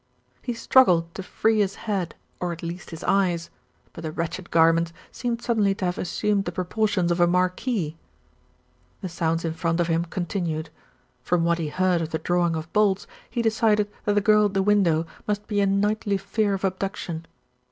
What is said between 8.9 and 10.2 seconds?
The sounds in front of him